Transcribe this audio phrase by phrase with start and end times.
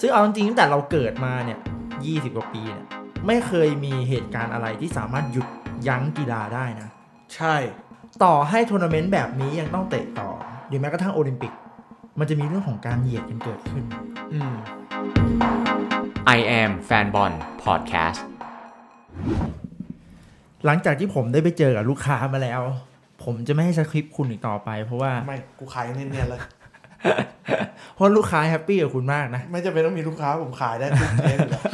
[0.00, 1.58] ซึ่งเอาจริงๆตั้งแต่เราเกิดมาเนี่ย
[1.96, 2.86] 20 กว่าปีเนี่ย
[3.26, 5.46] ไม่เคยมีเหตุการณ์อะไรที่สามารถหยุด
[5.88, 6.88] ยั้งกีฬาได้นะ
[7.34, 7.54] ใช่
[8.24, 10.28] ต่อให้ทัวร์นาเมนต์แบบนี้ยังต้องเตะต่อ
[10.68, 11.52] หรือแม้กระทั่งโอลิมปิก
[12.18, 13.84] มันจะมีเรื่องของการเหยียดกันเกิดขึ้น
[14.32, 14.54] อืม
[16.36, 17.32] I am แฟนบอล
[17.64, 18.20] Podcast
[20.64, 22.60] หลังจากที่ผมได้ไปเจอกับลูกค้ามาแล้ว
[23.24, 26.40] ผมจะไม่ให้สคริปต์คุณอีกต่อไป เพราะว่า ไม่ กูขายเนียนๆเลย
[27.94, 31.64] เพราะลูกค้าแฮปปี้กับคุณมากนะ ไม่จำเป็นต้องมีลูกค้าผมขายได้ทุกเทปอยู่แล้ว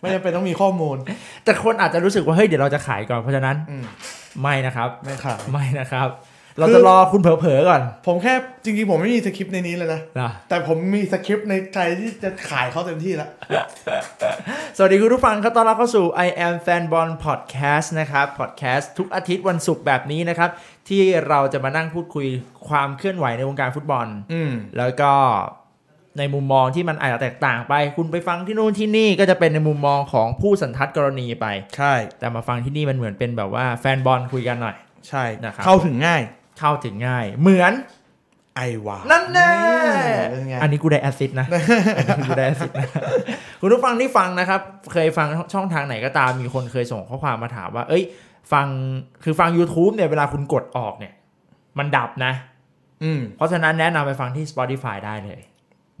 [0.00, 0.96] ไม่จำเป็นต้องมีข้อมูล
[1.44, 3.84] แต่คนอาจจะรู้สึกว่าเฮ้ยเดี๋ยวเราจะขายก่อนเพราะฉะนั้นอืม
[4.42, 6.08] ไม่นะครับ ไม่ขายไม่นะครับ
[6.58, 13.28] เราจะรอคุณเผลอๆก่อน ผมแค่จริงๆผมไม่มีสคริปต์ในนี้เลยนะนะ แต่ผมมีสคริปต์ในใจที่จะขายเขาเต็มที่แล้ว
[14.76, 20.50] สวัสดีคุณผู้ฟังครับ ต้อนรับเข้าสู่ I am Fanbon Podcast นะครับ Podcast ทุกอาทิตย์วันศุกร์แบบนี้นะครับ
[20.88, 22.26] ที่เราจะมานั่งพูดคุย
[22.68, 25.12] ความเคลื่อนไหวในวงการฟุตบอลอืมแล้วก็
[26.18, 34.76] ในมุมมองที่มันอาจจะแตกต่างไป คุณไปฟังที่นู่นที่นี่ก็จะเป็นในมุมมองของผู้สันทัดกรณีไป ใช่ แต่มาฟังที่นี่มันเหมือนเป็นแบบว่าแฟนบอลคุยกันหน่อย
[35.08, 36.22] ใช่นะครับเข้าถึงง่าย
[36.60, 37.72] เข้าถึงง่าย เหมือน
[38.56, 39.52] ไอวานั่นแน่
[40.30, 41.46] เป็นไงอันนี้กูได้ assist นะ
[41.96, 42.88] อันนี้กูได้ assist นะ
[43.60, 44.60] คุณผู้ฟังที่ฟังนะครับ
[44.92, 48.04] เคยฟังช่องทางไหนก็ตามมีคนเคยส่งข้อความมาถามว่า เอ้ย
[48.52, 48.66] ฟัง
[49.24, 51.12] คือฟัง YouTube เนี่ยเวลาคุณกดออกเนี่ย
[51.78, 52.32] มันดับนะ
[53.02, 55.40] อืมเพราะฉะนั้นแนะนำไปฟังที่ Spotify ได้เลย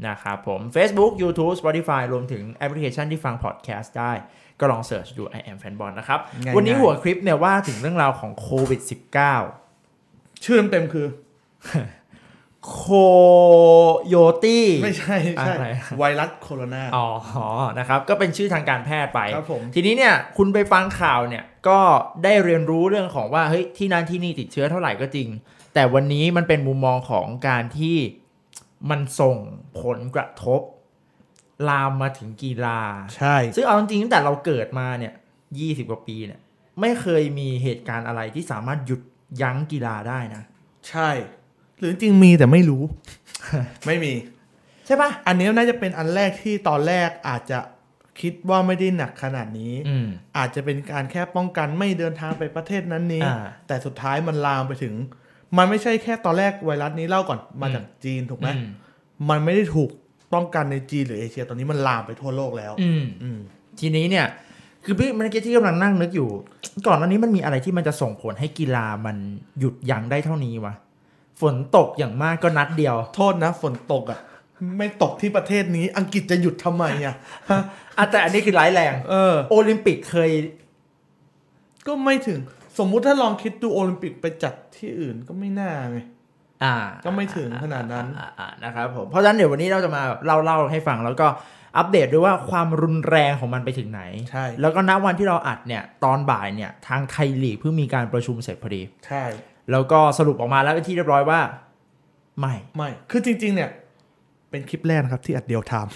[0.08, 4.12] นะครับผม Facebook YouTube Spotify รวมถึงแอปพลิเคชันที่ฟังพอดแคสต์ได้
[4.60, 9.59] ก็ลอง search ดู I am แฟนบอล นะครับง่ายๆวันนี้หัวคลิปเนี่ยว่าถึงเรื่องราวของโควิด -19
[10.44, 11.06] ชื่อเต็มๆคือ
[12.68, 12.82] โค
[14.08, 15.66] โยตี้ไม่ใช่ไม่ใช่อะไร
[15.98, 17.08] ไวรัสโคโรนาอ๋อ
[17.78, 21.80] นะครับ ก็เป็นชื่อทางการแพทย์ไปครับผมทีนี้เนี่ยคุณไปฟังข่าวเนี่ยก็
[22.24, 25.28] ได้เรียนรู้เรื่องของว่าเฮ้ยที่นั่นที่นี่ติดเชื้อเท่าไหร่ก็จริง
[25.74, 27.96] แต่วันนี้มันเป็นมุมมองของการที่
[28.90, 29.36] มันส่ง
[29.80, 30.60] ผลกระทบ
[31.68, 32.80] ลามมาถึงกีฬา
[33.16, 35.12] ใช่ ซึ่งเอาจริงๆตั้งแต่เราเกิดมาเนี่ย
[35.58, 36.40] ยี่สิบกว่าปีเนี่ย
[36.80, 39.00] ไม่เคยมีเหตุการณ์อะไรที่สามารถหยุด
[39.42, 40.42] ยั้งกีฬาได้นะ
[40.88, 41.08] ใช่
[41.78, 42.82] หรือจริงมีแต่ไม่รู้
[43.86, 44.12] ไม่มี
[44.86, 47.58] ใช่ปะอันนี้น่าจะเป็นอันแรกที่ตอนแรกอาจจะ
[48.20, 54.94] คิดว่าไม่ได้หนักขนาดนี้อืมอาจจะเป็นการแค่ป้องกันไม่เดินทางไปประเทศนั้นนี้อ่าแต่สุดท้ายมันลามไปถึง
[55.56, 58.66] มันไม่ใช่แค่ตอนแรกไวรัสนี้เล่าก่อนมาอืมจากจีนถูกไหมอืม
[59.30, 59.90] มันไม่ได้ถูก
[60.34, 63.38] ป้องกันในจีนหรือเอเชีย ตอนนี้มันลามไปทั่วโลกแล้ว อืมอืม
[63.80, 64.26] ทีนี้เนี่ย
[64.84, 66.28] คือพี่เมื่อกี้ที่กำลังนั่งนึกอยู่
[66.86, 69.16] ก่อนหน้านี้มันมีอะไรที่มันจะส่งผลให้กีฬามัน
[69.58, 70.74] หยุดยั้งได้เท่านี้วะ
[71.40, 74.20] ฝนตกอย่างมากก็นัดเดียว โทษนะ ฝนตกอะ
[74.78, 77.14] ไม่ตกที่ประเทศนี้ อังกฤษจะหยุดทำไมอะ
[77.98, 80.30] อะแต่อันนี้คือร้ายแรงเออโอลิมปิกเคย
[81.86, 82.40] ก็ไม่ถึง
[82.78, 85.98] สมมุติถ้าลองคิดดูโอลิมปิกไปจัดที่อื่นก็ไม่น่าไง
[86.62, 86.74] อ่า
[87.04, 91.26] ก็ไม่ถึงขนาดนั้นอ่าอ่านะครับผมเพราะฉะนั้นเดี๋ยววันนี้เราจะมาเล่าเล่าให้ฟังแล้วก็
[91.76, 99.24] อัปเดตด้วยว่าความรุนแรงของมันไปถึงไหน ใช่ แล้วก็ณวันที่เราอัดเนี่ยตอนบ่ายเนี่ยทางไทยลีกเพิ่งมีการประชุมเสร็จพอดี ใช่
[99.70, 101.40] แล้วก็สรุปออกมาแล้วเป็นที่เรียบร้อยว่า
[102.40, 103.70] ไม่ ไม่ คือจริง ๆ เนี่ย
[104.50, 105.94] เป็นคลิปแรกนะครับที่อัดเดียวไทม์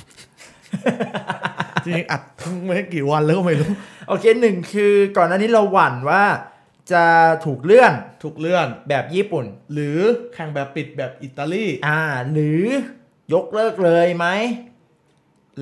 [1.84, 3.70] จริงๆอัดทั้งไม่กี่วันแล้วก็ไม่รู้
[4.08, 6.24] โอเคหนึ่งคือก่อนหน้านี้เราหวั่นว่า
[6.92, 7.04] จะ
[7.44, 7.92] ถูกเลื่อน
[8.22, 9.98] ถูกเลื่อนแบบญี่ปุ่น หรือ
[10.34, 12.00] แข่งแบบปิดแบบอิตาลี อ่า
[12.32, 12.62] หรือ
[13.34, 14.26] ยกเลิกเลยไหม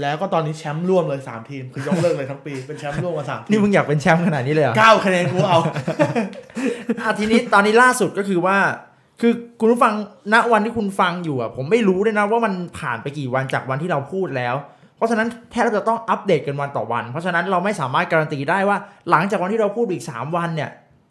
[0.01, 5.59] แล้วก็ตอนนี้แชมป์ร่วมเลย3ทีม คือยกเลิกเลยทั้งปี เป็นแชมป์ร่วมกันสามทีนี่มมึงอยากเป็นแชมป์ขนาดนี้เลยเหรอเก้าคะแนนกูเอา
[7.01, 8.57] อะทีนี้ตอนนี้ล่าสุดก็คือว่า
[9.21, 9.95] คือคุณผู้ฟัง
[10.33, 14.55] ณวันที่คุณฟังอยู่อะ ผมไม่รู้เลยนะว่ามันผ่านไปกี่วันจากวันที่เราพูดแล้ว
[14.97, 18.77] เพราะฉะนั้นแทบจะต้องอัปเดตกันวันต่อวัน เพราะฉะนั้นเราไม่สามารถการันตีได้ว่า
[19.11, 20.71] หลังจากวันที่เราพูดอีก 3 วันเนี่ย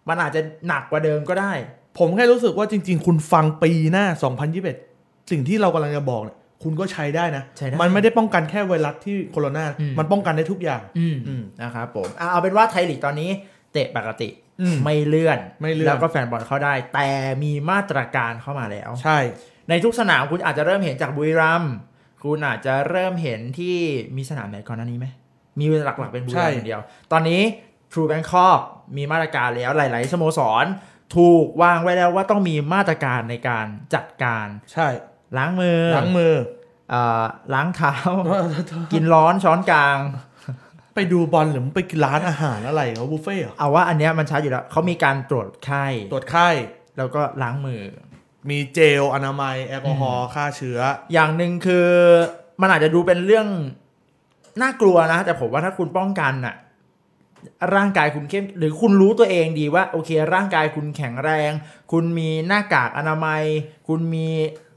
[0.10, 1.54] มันอาจจะหนักกว่าเดิมก็ได้
[2.00, 4.06] ผมแค่รู้สึกว่าจริง ๆ คุณฟังปีหน้า
[4.68, 13.30] 2021 สิ่งที่เรากำลังจะบอกเนี่ย คุณก็ใช้ได้นะใช้ได้มันไม่ได้ป้องกันแค่ไวรัสที่โคโรนาอืมมันป้องกันได้ทุกอย่างอืมอืมนะครับผมอะเอาเป็นว่าไทยลีกตอนนี้
[13.74, 14.30] เตะปกติ
[14.62, 17.10] อืมไม่เลื่อนไม่เลื่อนแล้วก็แฟนบอลเข้าได้ แต่
[17.44, 19.20] มีมาตรการเข้ามาแล้ว ใช่
[19.70, 21.74] ในทุกสนามคุณอาจจะเริ่มเห็นจากบุรีรัมย์
[22.24, 23.78] คุณอาจจะเริ่มเห็นที่
[24.16, 25.08] มีสนามไหนก่อนหน้านี้ไหม
[25.60, 26.82] มีหลักๆเป็นบุรีรัมย์อย่างเดียว
[27.12, 27.42] ตอนนี้
[27.92, 28.60] True Bangkok
[28.98, 30.66] มีมาตรการแล้วหลาย ๆสโมสร
[31.16, 33.66] ถูกวางไว้แล้วว่าต้องมีมาตรการในการ
[33.96, 34.88] จัดการ ใช่
[35.38, 36.34] ล้างมือล้างมือ
[36.90, 37.24] เอ่อ
[37.54, 37.94] ล้างเท้า
[38.94, 39.98] กินร้อนช้อนกลาง
[40.96, 46.50] ไปดูบอลหรือมึงไปกินร้านอาหารอะไรเขาบุฟเฟ่ต์เหรอเอาว่าอันเนี้ยมันชัดอยู่แล้วเขามีการตรวจไข้ตรวจไข้
[46.98, 47.82] แล้วก็ล้างมือ
[48.50, 50.80] มีเจลอนามัยแอลกอฮอล์ฆ่าเชื้อ
[51.14, 51.88] อย่างหนึ่งคือ
[52.62, 53.48] มันอาจจะดูเป็นเรื่อง
[54.62, 56.56] น่ากลัวนะ แต่ผมว่าถ้าคุณป้องกันน่ะ
[57.76, 61.52] ร่างกายคุณเข้มหรือคุณรู้ตัวเองดีว่า โอเค ร่างกายคุณแข็งแรง
[61.92, 63.44] คุณมีหน้ากากอนามัย
[63.88, 64.28] คุณมี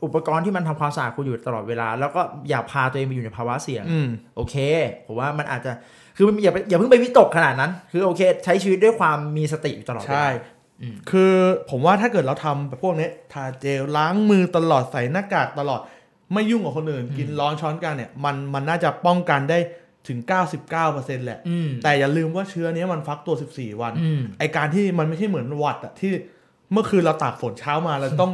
[0.05, 4.55] อุปกรณ์ที่มันทำความสะอาดคุณอยู่ตลอดเวลา แล้วก็อย่าพาตัวเองไปอยู่ในภาวะเสี่ยงอืมโอเค
[5.07, 5.73] ผมว่ามันอาจจะ
[6.17, 10.29] คือมันอย่าไปอย่าเพิ่งไปวิตกขนาดนั้น คือโอเค ใช้ชีวิตด้วยความมีสติอยู่ตลอดเวลาใช่
[10.83, 11.33] อืมคือ
[11.71, 15.81] ผมว่าถ้าเกิดเราทำแบบพวกนี้ทาเจลล้างมือตลอดใส่หน้ากากตลอด
[16.33, 19.59] ไม่ยุ่งกับคนอื่น กินร้อนช้อนกันเนี่ยมันมันน่าจะป้องกันได้
[20.09, 20.19] ถึง
[20.73, 26.13] 99%แหละอืมแต่อย่าลืมว่าเชื้อเนี้ยมันฟักตัว 14 วันอืมไอการที่มันไม่ใช่เหมือนหวัดอะที่
[26.75, 28.33] เมื่อคืนเราตากฝนเช้ามาเราต้อง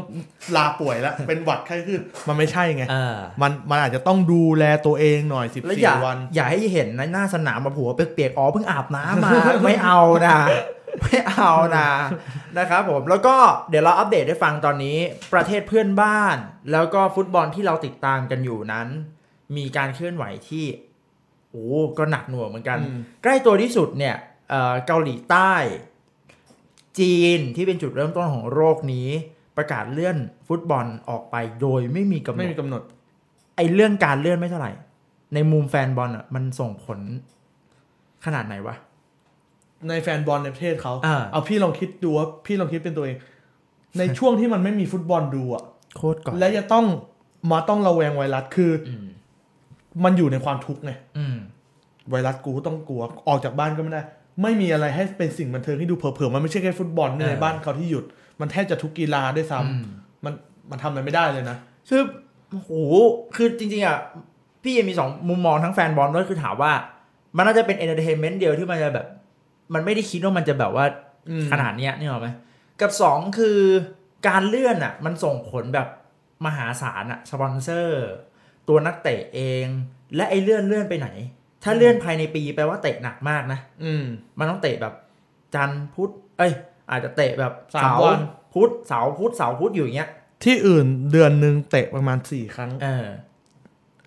[0.56, 9.31] ลาป่วยแล้ว เป็นหวัดไข้ขึ้น มันไม่ใช่ไงเออมันมันอาจจะต้องดูแลตัวเองหน่อยแล้วอย่า14วัน อย่าให้เห็นในหน้าสนามมาผัวเปียกๆอ๋อเพิ่งอาบน้ำมา
[9.64, 10.38] ไม่เอานะ
[11.02, 11.90] ไม่เอานะ
[12.58, 13.37] นะครับผมแล้วก็
[13.70, 14.98] เดี๋ยวเราอัปเดตให้ฟังตอนนี้
[15.34, 16.36] ประเทศเพื่อนบ้าน
[16.72, 18.88] แล้วก็ฟุตบอลที่เราติดตามกันอยู่นั้น
[19.56, 20.64] มีการเคลื่อนไหวที่
[21.50, 21.66] โอ้
[21.98, 24.16] ก็หนักหน่วงเหมือนกันอืมใกล้ตัวที่สุดเนี่ย
[24.50, 25.52] เอ่อเกาหลีใต้
[26.98, 29.08] จีนที่เป็นจุดเริ่มต้นของโรคนี้
[29.56, 30.16] ประกาศเลื่อน
[30.48, 32.82] ฟุตบอลออกไปโดยไม่มีกำหนไม่ดมีกำหนด
[33.56, 34.72] ไอ้เรื่องการเลื่อนไม่เท่าไหร่
[35.34, 36.98] ในมุมแฟนบอลอะมันส่งผล
[38.25, 38.75] ขนาดไหนวะ
[39.88, 43.16] ในแฟนบอลในประเทศเขาอ่าเอาพี่ลองคิดดูว่าพี่ลองคิดเป็นตัวเอง
[43.98, 45.64] ในช่วงที่มันไม่มีฟุตบอลดูอะ
[45.96, 46.86] โคตรก่อนและจะต้อง
[47.50, 49.06] มาต้องระแวงไวรัสคืออืม
[50.04, 51.36] มันอยู่ในความทุกข์ไงอืม
[52.10, 54.02] ไวรัสกูก็ต้องกลัวออกจากบ้านก็ไม่ได้
[54.42, 58.04] ไม่มีอะไรให้เป็นสิ่งบันเทิงให้ดูเผลอๆมันไม่ใช่แค่ฟุตบอลในบ้านเขาที่หยุด
[58.40, 59.84] มันแทบจะทุกกีฬาด้วยซ้ำอืม
[60.25, 60.34] มัน
[60.70, 61.56] มันทำอะไรไม่ได้เลยนะ
[61.88, 62.02] คือ
[62.50, 62.70] โอ้โห
[63.37, 63.98] คือจริงๆอะ
[64.62, 66.72] พี่ยังมีสองมุมมองทั้งแฟนบอลด้วยคือถามว่า
[67.37, 69.06] มันน่าจะเป็น entertainment เดียวที่มันจะแบบ
[69.75, 70.84] มันไม่ได้คิดว่ามันจะแบบว่า
[71.28, 72.28] อืมขนาดเนี้ยนี่หรอกไหม
[72.81, 73.58] กับสองคือ
[74.28, 75.88] การเลื่อนอะ มันส่งผลแบบ
[76.46, 78.04] มหาศาลอะสปอนเซอร์
[78.69, 79.66] ตัวนักเตะเอง
[80.16, 81.08] และไอ้เลื่อนเลื่อนไปไหน
[81.64, 84.04] ถ้าเลื่อนภายในปีแปลว่าเตะหนักมากนะ อืม
[84.38, 84.94] มันต้องเตะแบบ
[85.54, 86.52] จันทร์พุธ เอ้ย
[86.90, 88.20] อาจจะเตะแบบสามเสาร์วัน
[88.54, 90.10] พุธเสาร์พุธเสาร์พุธอยู่อย่างเงี้ย
[90.44, 93.06] ที่อื่นเดือนหนึ่งเตะประมาณสี่ครั้ง เออ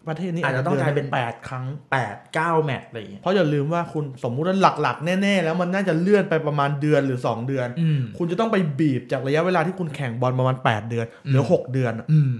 [0.07, 12.35] ประเทศนี้อาจจะต้องกลายเป็นแปดครั้งแปดเก้าแมตช์อะไรอย่างเงี้ยเพราะอย่าลืมว่าคุณสมมุติว่าหลักๆ แน่ๆ แล้วมันน่าจะเลื่อนไปประมาณเดือนหรือ2เดือนอืมคุณจะต้องไปบีบจากระยะเวลาที่คุณแข่งบอลประมาณ8เดือนเหลือ6เดือนอะอืม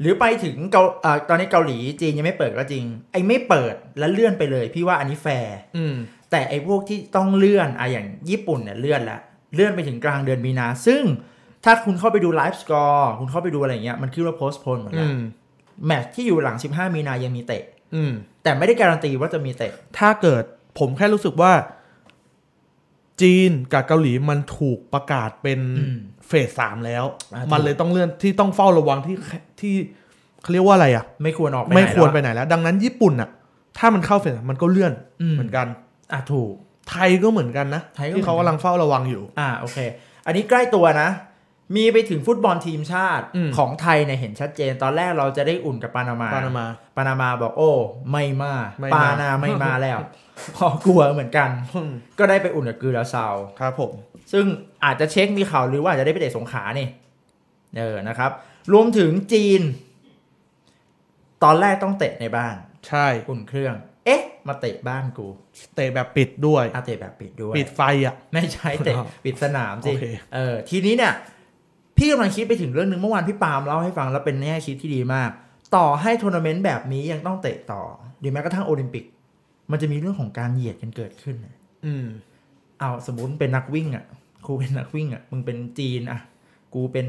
[0.00, 5.94] หรือไปถึงเกาอ่าตอนนี้เกาหลีจีนยังไม่เปิดก็จริง ไอ้ไม่เปิดแล้วเลื่อนไปเลย พี่ว่าอันนี้แฟร์อืม
[6.30, 9.20] แต่ไอ้พวกที่ต้องเลื่อนอะอย่างญี่ปุ่นเนี่ยเลื่อนแล้ว
[9.54, 11.02] เลื่อนไปถึงกลางเดือนมีนา ซึ่ง
[11.64, 15.20] ถ้าคุณเข้าไปดู live score คุณเข้าไปดูอะไรอย่างเงี้ยมันขึ้นว่า postpone หมดอืมแล้ว
[15.86, 17.62] แมตช์ที่อยู่หลัง 15 มีนายังมีเตะ
[17.94, 18.12] อืม
[18.42, 20.44] แต่ไม่ได้การันตีว่าจะมีเตะ ถ้าเกิด
[20.78, 21.52] ผมแค่รู้สึกว่า
[23.22, 25.98] จีนกับเกาหลีมันถูกประกาศเป็นอืม
[26.28, 27.04] เฟสสามแล้ว
[27.34, 29.16] อ่าถูกมันเลยต้องเลื่อนที่ต้องเฝ้าระวังที่
[29.60, 29.74] ที่
[30.42, 33.28] เขาเรียกว่าอะไรอะ ไม่ควรออกไปไม่หนควรแล้ไปไหนแล้ว ดังนั้นญี่ปุ่นอะ
[33.78, 34.92] ถ้ามันเข้าเฟสมันก็เลื่อน
[35.22, 35.66] อืมเหมือนกัน
[36.12, 36.52] อะถูก
[36.90, 39.78] ไทยก็เหมือนกันนะไทยก็ที่เขาเหมือนกันกำลังเฝ้าระวังอยู่ อ่าโอเค
[40.26, 41.08] อันนี้ใกล้ตัวนะ
[41.76, 46.66] มีไปถึงฟุตบอลทีมชาติอืมของไทยเนี่ยเห็นชัดเจน ตอนแรกเราจะได้อุ่นกับปานามาปานามา
[46.96, 47.70] ปานามาบอกโอ้
[48.10, 49.98] ไม่มาไม่มาปานาไม่มาแล้ว
[50.56, 53.92] พอกลัวเหมือนกันอืมก็ได้ไปอุ่นกับกือราเซาครับผม
[54.32, 54.44] ซึ่ง
[54.84, 56.88] อาจจะเช็คมีข่าวหรือว่าอาจจะได้ไปเตะสงขลานี่
[57.78, 58.30] เออนะครับ
[58.72, 59.60] รวมถึงจีน
[61.44, 62.54] ตอนแรกต้องเตะในบ้าน
[62.88, 63.74] ใช่อุ่นเครื่อง
[64.06, 65.26] เอ๊ะ มาเตะบ้านกู
[65.76, 71.14] เตะแบบปิดด้วยอาเตะแบบปิดด้วย ปิดไฟอะ ไม่ใช่เตะอ้าวปิดสนามสิโอเคเออทีนี้เนี่ย
[71.96, 75.30] พี่กำลังคิดไปถึงเรื่องหนึ่งเมื่อวานพี่ปาล์มเล่าให้ฟังแล้วเป็นแง่คิดที่ดีมาก
[75.76, 77.82] ต่อให้ทัวร์นาเมนต์แบบนี้ยังต้องเตะต่อ
[78.20, 79.04] หรือแม้กระทั่งโอลิมปิก
[79.70, 81.54] มันจะมีเรื่องของการเหยียดกันเกิดขึ้นน่ะ
[81.86, 82.06] อืม
[82.78, 84.04] เอาสมมติเป็นนักวิ่งอะ
[84.46, 86.20] กูเป็นนักวิ่งอะมึงเป็นจีนอะ
[86.74, 87.06] กูเป็น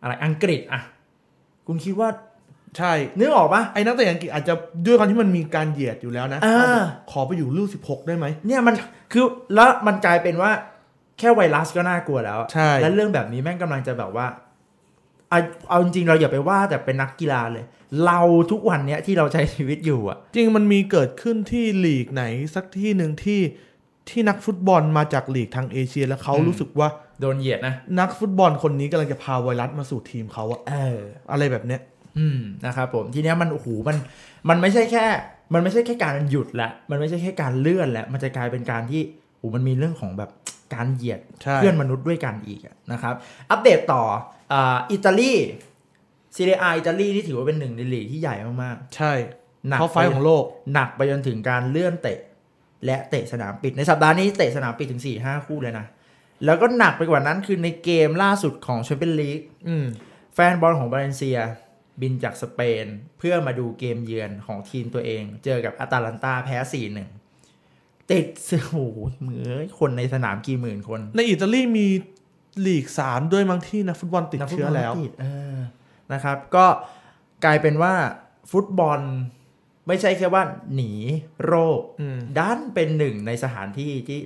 [0.00, 0.80] อะไรอังกฤษอะ
[1.66, 2.08] คุณคิดว่า
[2.76, 4.54] ใช่นึกออกปะไอ้นักเตะอังกฤษอาจจะ
[4.86, 8.74] ด้วยความที่มันมีการเหยียดอยู่แล้วนะอ่าขอไปอยู่รุ่นสิบหกได้ไหมเนี่ยมัน
[9.12, 10.50] คือแล้วมันกลายเป็นว่า
[11.18, 14.26] แค่ไวรัสก็น่ากลัวแล้วใช่และเรื่องแบบนี้แม่งกำลังจะแบบว่า
[15.30, 17.64] เอาเอาจริงๆเราอย่าไปว่าแต่เป็นนักกีฬาเลย
[18.04, 18.20] เรา
[18.50, 23.40] ทุกวันเนี้ยที่เราใช้ชีวิตอยู่อะ จริงมันมีเกิดขึ้นที่ลีกไหนสักที่หนึ่งที่
[24.08, 26.88] ที่นักฟุตบอลมาจากลีกทางเอเชียแล้วเขาอืมรู้สึกว่า
[27.20, 30.98] โดนเหยียดนะ นักฟุตบอลคนนี้กำลังจะพาไวรัสมาสู่ทีมเขาอะเออ
[31.30, 31.80] อะไรแบบเนี้ย
[32.18, 33.96] อืมนะครับผมทีเนี้ยมันโอ้โหมัน
[34.48, 35.04] มันไม่ใช่แค่
[35.54, 39.00] มันไม่ใช่แค่การหยุดละมันไม่ใช่แค่การเลื่อนแล้วมันจะกลายเป็นการที่
[39.38, 40.30] โอ้โหมันมีเรื่องของแบบ
[40.74, 43.14] การเหยียดใช่เพื่อนมนุษย์ด้วยกันอีกอะนะครับ
[43.50, 44.02] อัปเดตต่อ
[44.52, 45.32] อ่าอิตาลี
[46.36, 52.18] เซเรียอาอิตาลีที่ถือว่าเป็นหนึ่งในลีกที่ใหญ่มากใช่ๆหนักเขาไฟท์ของโลก หนักไปจนถึงการเลื่อนเตะ
[52.84, 55.86] และเตะสนามปิด ในสัปดาห์นี้เตะสนามปิดถึงสี่ห้าคู่เลยนะ
[56.44, 59.86] แล้วก็หนักไปกว่านั้นคือในเกมล่าสุดของแชมเปี้ยนลีกอืม
[60.34, 61.38] แฟนบอลของบาเลนเซีย
[62.00, 62.86] บินจากสเปน
[63.18, 66.56] เพื่อมาดูเกมเยือนของทีมตัวเอง เจอกับอาตาลันตาแพ้
[67.34, 71.86] 4-1ติดเสื้อโอ้โหเหมือนคนในสนามกี่หมื่นคน ในอิตาลีมี
[72.66, 75.56] ลีกสามด้วยมั้งที่นักฟุตบอลติดนักฟุตเชื้บอลแล้วติดเออ
[76.12, 76.66] นะครับ ก็
[77.44, 77.94] กลายเป็นว่า
[78.52, 79.00] ฟุตบอล
[79.86, 80.42] ไม่ใช่แค่ว่า
[80.74, 80.92] หนี
[81.46, 84.20] โรคอืมด้านเป็นหนึ่งในสถานที่ที่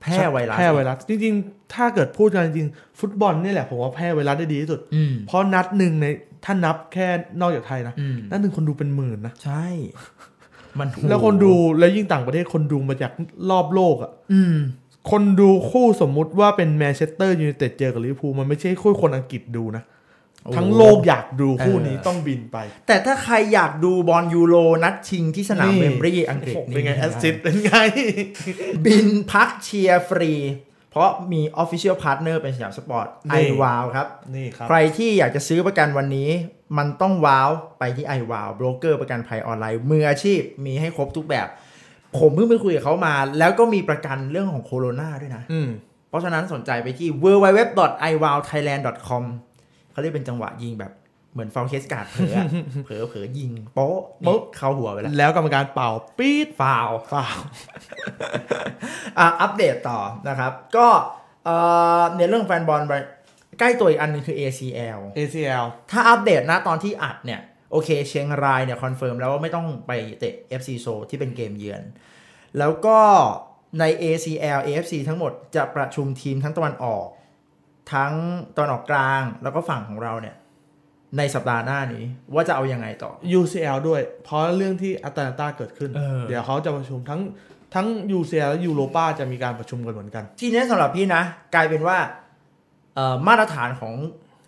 [0.00, 6.06] แพร่ไวรัสแพร่ไวรัสจริงๆ ถ้าเกิดพูดกันจริงๆฟุตบอลนี่แหละผมว่าแพร่ไวรัสได้ดีที่สุดอืมเพราะนัดหนึ่งใน
[6.44, 7.08] ถ้านับแค่
[7.40, 9.66] นอกจากไทยนะอืมนัดหนึ่งคนดูเป็นหมื่นนะ ใช่
[10.78, 13.12] มันแล้วคนดูแล้วยิ่งต่างประเทศคนดูมาจาก
[13.50, 14.56] รอบโลกอะอืม
[15.10, 19.84] คนดูคู่สมมุติว่าเป็นแมนเชสเตอร์ยูไนเต็ดเจอกับลิเวอร์พูลมันไม่ใช่คู่คนอังกฤษดูนะ
[20.56, 27.74] ทั้งโลกอยากดูคู่นี้เออต้องบินไป แต่ถ้าใครอยากดูบอลยูโรนัดชิงที่สนามนี่ เวมบลีย์อังกฤษโอ้โหเป็นไงนี่ assist เป็นไง
[28.86, 30.32] บินพักเชียร์ฟรี
[30.90, 36.30] เพราะมี Official Partner เป็นสยามสปอร์ตไอนี่วาวครับ นี่ครับ ใครที่อยากจะซื้อประกันวันนี้
[36.78, 41.48] มันต้องว้าวไปที่ไอวาวโบรกเกอร์ประกันภัยออนไลน์มืออาชีพมีให้ครบทุกแบบ
[42.18, 45.68] ผมเพิ่งไปคุยกับเขามา แล้วก็มีประกันเรื่องของโคโรนาด้วยนะอืม
[46.08, 49.22] เพราะฉะนั้นสนใจไปที่ www.iwowthailand.com
[49.92, 50.92] เขาเรียกเป็นจังหวะยิงแบบ
[51.32, 52.44] เหมือนฟาวเคสการ์ดเผลออะ
[52.84, 57.36] เผลอเผลอยิงโป๊ะโป๊ะเข้าหัวไปแล้ว แล้วกรรมการเป่าปี๊ดฟาวฝ่าว
[59.18, 60.86] อะอัปเดตต่อนะครับ ก็
[61.44, 61.56] เอ่
[62.00, 62.92] อในเรื่องแฟนบอลไป
[63.58, 71.82] ใกล้ตัวอีกอันหนึงคือ ACL ACL ถ้าอัปเดตนะตอนที่อัดเนี่ย โอเค เชียงรายเนี่ย confirm แล้วว่าไม่ต้องไปเตะ FC Seoul ที่เป็นเกมเยือน
[72.58, 72.98] แล้วก็
[73.80, 77.06] ใน ACL AFC ทั้งหมดจะประชุมทีมทั้งตะวันออก
[77.92, 78.12] ทั้ง
[78.56, 80.36] ตะวันออกกลางแล้วก็ฝั่งของเราเนี่ย
[81.18, 83.10] ในสัปดาห์หน้านี้ว่าจะเอายังไงต่อ
[83.40, 87.20] UCL ด้วย เพราะเรื่องที่อตาลันตาเกิดขึ้นเออเดี๋ยวเขาจะประชุมทั้ง
[87.74, 87.86] ทั้ง
[88.18, 91.22] UCL และยูโรป้าจะมีการประชุมกันเหมือนกัน ทีนี้สำหรับพี่นะ
[91.54, 91.98] กลายเป็นว่า
[92.94, 93.94] เอ่อมาตรฐานของ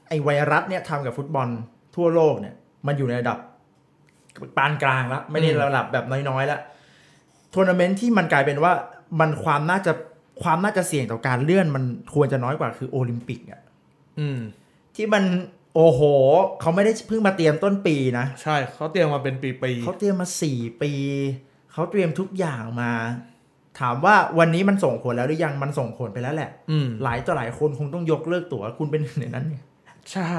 [0.09, 1.49] ไอไวรัสเนี่ยทำกับฟุตบอล
[1.97, 2.55] ทั่วโลกเนี่ย
[2.87, 3.39] มันอยู่ในระดับ
[4.57, 6.61] ปานกลางแล้วไม่ได้อืมระดับแบบน้อยๆแล้ว
[7.53, 8.73] ทัวร์นาเมนต์ที่มันกลายเป็นว่า
[9.21, 9.93] มันความน่าจะ
[10.43, 11.85] ความน่าจะเสี่ยงต่อการเลื่อนมัน
[12.15, 13.61] ควรจะน้อยกว่าคือโอลิมปิกอะ
[14.19, 14.39] อืม
[14.97, 15.25] ที่มัน
[15.75, 16.01] โอ้โห
[16.61, 20.93] เขาไม่ได้เพิ่งมาเตรียมต้นปีนะ ใช่เขาเตรียมมาเป็นปีเขาเตรียมมาสี่ปี
[21.73, 22.93] เขาเตรียมทุกอย่างมา
[23.81, 29.65] ถามว่าวันนี้มันส่งผลแล้วหรือยังมันส่งผลไปแล้วแหละๆอืมหลายต่อหลายคนคงต้องยกเลิกตั๋วคุณเป็นหนึ่งในนั้นเนี่ย
[30.13, 30.33] ใช่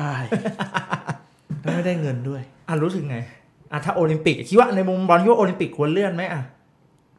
[1.62, 3.18] แล้วไม่ได้เงินด้วยอะรู้สึกไง
[3.72, 6.42] อะถ้าโอลิมปิกคิดว่าในมุมบอลคิดว่าโอลิมปิกควรเลื่อนไหมอะ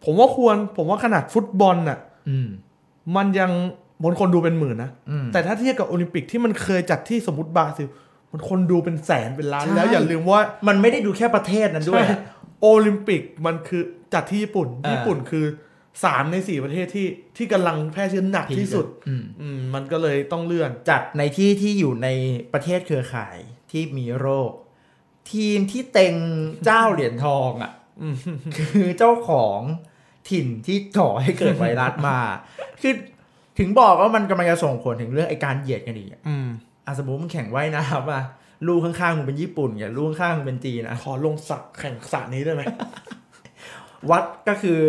[0.05, 2.49] ผมว่าควร ผมว่าขนาดฟุตบอลน่ะอืม
[3.17, 3.51] มันยัง
[4.03, 7.89] บนคนดูเป็นหมื่นนะอืมแต่ถ้าเทียบกับโอลิมปิกที่มันเคยจัดที่สมมติบราซิล
[8.33, 12.17] มันคนดูเป็นแสนเป็นล้านใช่แล้วอย่าลืมว่ามันไม่ได้ดูแค่ประเทศนั้นด้วยใช่
[12.63, 13.83] โอลิมปิกมันคือ
[14.15, 15.45] จัดที่ญี่ปุ่นอ่าญี่ปุ่นคือ
[16.05, 17.07] สามในสี่ประเทศที่
[17.37, 22.09] ที่กำลังแพร่เชื้อหนักที่สุด อืมอืมมันก็เลยต้องเลื่อนจัดในที่ที่อยู่ใน
[22.53, 23.37] ประเทศเครือข่าย
[23.73, 24.51] ที่มีโรค
[25.33, 26.15] ทีมที่เต็ง
[26.65, 28.17] เจ้าเหรียญทองอะอืม
[28.57, 29.61] คือเจ้าของ
[30.31, 32.19] ถิ่นที่ก่อให้เกิดไวรัสมา
[32.81, 32.95] คือ
[33.59, 36.49] ถึงบอกว่ามันกำลังจะส่งผลถึงเรื่องไอการเหยียดกันอีกอะอืม
[36.87, 38.23] อะสมมติมึงแข่งว่ายน้ำอะ
[38.67, 42.63] ลูกข้างๆมึงเป็นญี่ปุ่นอย่าลูกข้างๆมึงเป็นจีนนะขอลงสระแข่งสระนี้ได้ไหม
[44.11, 44.81] วัดก็คือ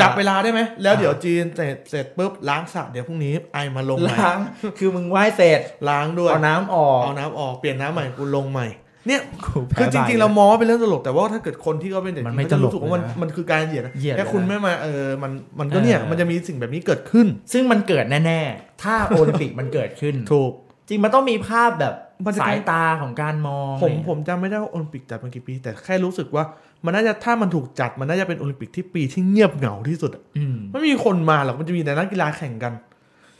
[0.00, 4.38] จับเวลาได้ไหม แล้วอ่าเดี๋ยวจีนเสร็จเสร็จปุ๊บล้างสระเดี๋ยวพรุ่งนี้ไอมาลงใหม่ล้าง
[4.78, 8.68] คือมึงว่ายเสร็จล้างด้วยเอาน้ำออกเอาน้ำออกเปลี่ยนน้ำใหม่กูลงใหม่
[9.06, 20.52] เนี่ยกูแพ้คือจริงๆบ่ยเรามองว่าเป็นเรื่องตลกแต่ว่าถ้าเกิดคนที่เขาเป็นเด็กมันไม่เขาจะรู้สึกตลกว่ามันเลยนะมันคือการเหยียดนะเหยียดแค่เลยนะคุณไม่มาเออมันมันก็เนี่ยเออมันจะมีสิ่งแบบนี้เกิดขึ้น ซึ่งมันเกิดแน่ๆ ถ้าโอลิมปิกมันเกิดขึ้นถูก
[20.88, 21.94] จริงมันต้องมีภาพแบบ
[22.26, 26.44] มันจะสายตาของการมอง ผมอะไรผมจำไม่ได้ว่าโอลิมปิกจัดมากี่ปี แต่แค่รู้สึกว่า
[26.84, 32.72] มันน่าจะถ้ามันถูกจัดมันน่าจะเป็นโอลิมปิกที่ปีที่เงียบเหงาที่สุดอะอืมไม่มีคนมาหรอกมันจะมีแต่นักกีฬาแข่งกัน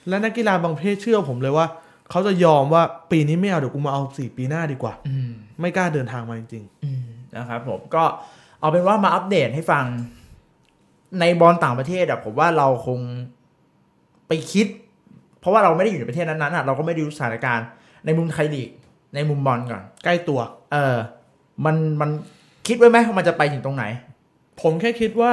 [0.09, 1.67] และนักกีฬาบางประเภทเชื่อผมเลยว่า
[2.11, 7.05] เขาจะยอมว่าปีนี้ไม่เอาเดี๋ยวกูมาเอาสี่ปีหน้าดีกว่าอืมไม่กล้าเดินทางมาจริงอืม
[7.37, 8.05] นะครับผมก็
[8.61, 9.85] เอาเป็นว่ามาอัปเดตให้ฟัง
[11.21, 13.01] ในบอลต่างประเทศอะผมว่าเราคง
[14.29, 14.67] ไปคิด
[15.41, 17.67] เพราะว่าเราไม่ได้อยู่ในประเทศนั้นๆอะเราก็ไม่ได้รู้สถานการณ์
[18.05, 18.71] ในมุมไทยลีก
[19.15, 20.41] ในมุมบอลก่อนๆใกล้ตัว
[20.73, 20.97] เออ
[21.65, 22.11] มันมัน
[22.67, 23.85] คิดไว้ไหมว่ามันจะไปถึงตรงไหน
[24.61, 25.33] ผมแค่คิดว่า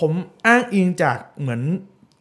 [0.00, 0.12] ผม
[0.46, 1.60] อ้างอิงจากเหมือน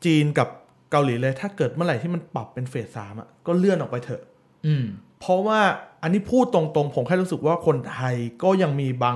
[0.06, 0.48] จีนกับ
[0.92, 4.22] เกาหลีเลย ถ้าเกิดเมื่อไหร่ที่มันปรับเป็นเฟสสามอะก็เลื่อนออกไปเถอะ
[4.66, 4.86] อืม
[5.20, 5.60] เพราะว่า
[6.02, 9.16] อันนี้พูดตรงๆ ผมแค่รู้สึกว่าคนไทยก็ยังมีบาง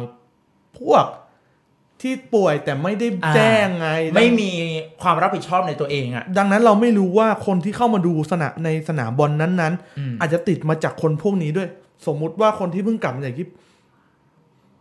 [0.80, 1.06] พวก
[2.02, 4.52] ที่ป่วยแต่ไม่ได้อ่าแจ้งไง ไม่มี
[5.02, 9.54] ความรับผิดชอบในตัวเองอะดังนั้นเราไม่รู้ว่าคนที่เข้ามาดูสนามในสนามบอลนั้น
[10.00, 11.68] อืมๆอาจจะติดมาจากคนพวกนี้ด้วย
[12.08, 13.48] สมมุติว่าคนที่เพิ่งกลับมาจากที่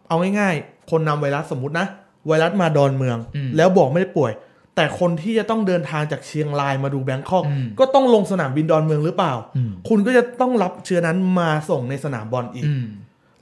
[0.08, 1.86] เอาง่ายๆ คนนำไวรัสสมมตินะ
[2.26, 4.32] ไวรัสมาดอนเมืองอืมแล้วบอกไม่ได้ป่วย
[4.76, 12.84] แต่คนที่จะต้องเดินทางจากเชียงรายมาดูแบงคอกอืมก็ต้องลงสนามบินดอนเมืองหรือเปล่าอืมคุณก็จะต้องรับเชื้อนั้นมาส่งในสนามบอลอีกอืม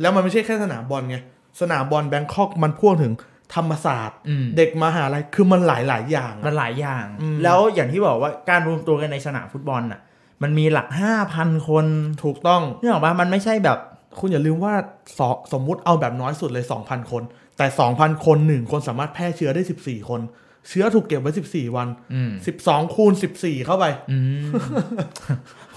[0.00, 1.16] แล้วมันไม่ใช่แค่สนามบอลไง
[1.60, 3.12] สนามบอลแบงคอกมันพ่วงถึง
[3.54, 10.00] ธรรมศาสตร์อืมเด็กมหาลัยคือมันหลายหลายๆอย่างอะมันหลายอย่างอืมแล้วอย่างที่บอกว่าการรวมตัวกันในสนามฟุตบอลน่ะ
[10.42, 11.86] มันมีหลักห้าพันคน
[12.24, 13.78] ถูกต้องนี่ออกปะมันไม่ใช่แบบ
[14.20, 14.74] คุณอย่าลืมว่า
[15.18, 17.22] สอสมมุติเอาแบบน้อยสุดเลย 2,000 คน
[17.58, 20.20] แต่ 2,000 คนหนึ่งคนสามารถแพร่เชื้อได้ 14 คน
[20.68, 22.30] เชื้อถูกเก็บไว้ 14 วันอืม
[22.64, 24.48] 12 คูณ 14 เข้าไปอืม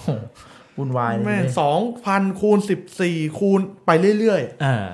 [0.00, 0.06] โห
[0.78, 2.58] วุ่นวายเลยแม่เนี่ยสองพันคูณ
[2.98, 4.86] 14 คูณไปเรื่อยเออ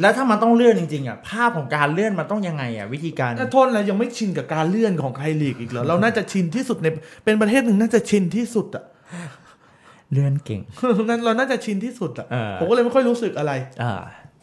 [0.00, 6.86] แล้วถ้ามันต้องเลื่อนจริงๆอะภาพของการเลื่อนมันต้องยังไงอะวิธีการๆน่าโทษอะไรยังไม่ชินกับการเลื่อนของไทยลีกอีกเหรอเราน่าจะชินที่สุดใน
[7.24, 8.84] เป็นประเทศหนึ่งน่าจะชินที่สุดอะ
[10.12, 10.60] เลื่อนเก่ง
[11.08, 13.94] นั่นเราน่าจะชินที่สุดอะเออผมก็เลยไม่ค่อยรู้สึกอะไรอ่า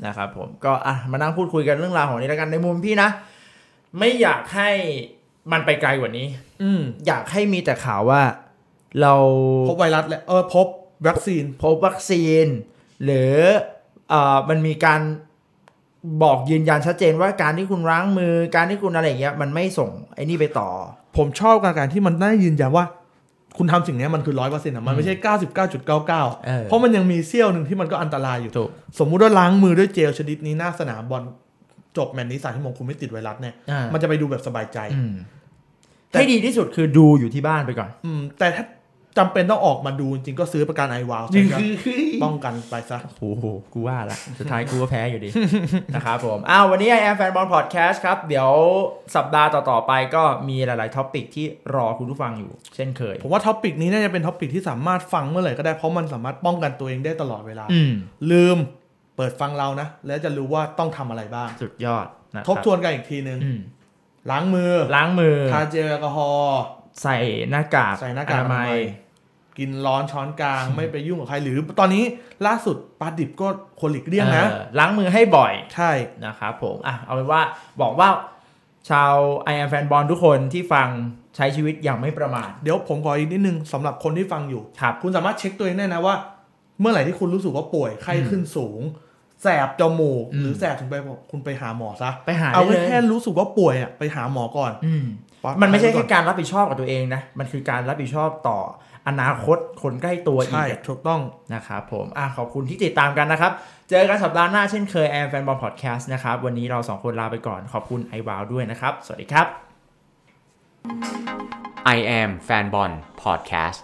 [0.06, 3.10] นะครับผมก็อะมานั่งพูดคุยกันเรื่องราวของนี้แล้วกันในมุมพี่นะ
[4.00, 4.70] ไม่อยากให้
[5.52, 6.28] มันไปไกลกว่านี้
[6.64, 8.22] อืมอยากให้มีแต่ข่าวว่า
[9.02, 9.14] เรา
[9.70, 10.68] พบไวรัสแล้วเออพบ
[11.08, 12.46] วัคซีน พบวัคซีน
[13.04, 13.34] หรือ
[14.10, 15.02] เอ่อมันมีการ
[16.24, 20.70] บอกยืนยันชัดเจนว่าการที่คุณล้างมือ การที่คุณอะไรอย่างเงี้ยมันไม่ส่งไอ้นี่ไปต่อ
[21.18, 22.86] ผมชอบการที่มันได้ยืนยันว่า
[23.58, 28.70] คุณทำสิ่งนี้มันคือร้อยเปอร์เซ็นต์อะมันไม่ใช่เก้าสิบเก้าจุดเก้าเก้าเออเพราะมันยังมีเสี้ยวหนึ่งที่มันก็อันตรายอยู่ถูก
[29.00, 31.24] สมมุติว่าล้างมือด้วยเจลชนิดนี้หน้าสนามบอล
[31.98, 35.14] จบแมตช์นี้สามชั่วโมงคุณไม่ติดไวรัสเนี่ยอ่ามันจะไปดูแบบสบายใจอืม
[36.10, 38.64] แต่ให้ดีที่สุดคือดูอยู่ที่บ้านไปก่อน อืมแต่ถ้า
[39.18, 41.26] จำเป็นต้องออกมาดูจริงๆก็ซื้อประกันไอวาล
[42.24, 45.30] ป้องกันไปซะโอ้โหกูว่าละสุดท้ายกูก็แพ้อยู่ดี
[45.96, 48.50] นะครับผมอ้าววันนี้ I am Fan Ball Podcast ครับ เดี๋ยว
[49.16, 57.94] สัปดาห์ต่อ ๆ ไปก็มีหลาย ๆ topic ที่รอคุณผู้ฟังอยู่ เช่นเคย ผมว่า topic นี้น่าจะเป็น topic ที่สามารถฟังเมื่อไหร่ก็ได้เพราะมันสามารถป้องกันตัวเองได้ตลอดเวลาอืม
[58.32, 58.58] ลืม
[59.18, 62.06] เปิดฟังเรานะ แล้วจะรู้ว่าต้องทำอะไรบ้างสุดยอด
[62.36, 63.60] นะคทรับบทวนกันอีกทีนึงอืม
[64.32, 66.62] ล้างมือล้างมือทาเจลแอลกอฮอล์
[67.02, 67.18] ใส่
[67.50, 68.72] หน้ากากใส่หน้ากากออนามัย
[69.58, 72.04] กินร้อนช้อนกลางไม่ไปยุ่งกับใคร หรือตอนนี้
[72.48, 73.48] ล่าสุดปลาดิบก็
[73.82, 75.92] คนหลีกเลี่ยงนะเออล้างมือให้บ่อยใช่
[76.26, 77.42] นะครับผมอะเอาเป็นว่า
[77.82, 78.10] บอกว่า
[78.90, 79.14] ชาว
[79.52, 80.88] I am Fan Ball ทุกคนที่ฟัง
[81.36, 86.16] ใช้ชีวิตอย่างไม่ประมาทเดี๋ยวผมขออีกนิดนึงสำหรับคนที่ฟังอยู่ครับคุณสามารถเช็คตัวเองได้นะว่า
[86.80, 88.82] เมื่อไหร่ที่คุณรู้สึกว่าป่วยไข้ขึ้นสูง
[89.44, 95.06] แสบจมูกอืมหรือแสบถึงไปบอกคุณไปหาหมอซะไปหาเอาได้เลยแค่รู้สึกว่าป่วยอะไปหาหมอก่อน อืม
[95.62, 98.60] มันไม่ใช่แค่การรับผิดชอบกับตัวเองนะมันคือการรับผิดชอบต่อ
[99.08, 101.22] อนาคตคนใกล้ตัวอีใช่กอะถูกต้อง
[101.56, 103.52] นะครับผมอะขอบคุณที่ติดตามกันนะครับ
[103.90, 109.48] เจอกันสัปดาห์หน้าเช่นเคยแอมแฟนบอลพอดแคสต์นะครับ วันนี้เราสองคนลาไปก่อนขอบคุณไอวาวด้วยนะครับ สวัสดีครับ
[111.96, 112.92] I am Fanbon
[113.24, 113.80] Podcast